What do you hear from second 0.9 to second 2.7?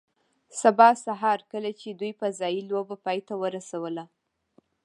سهار کله چې دوی فضايي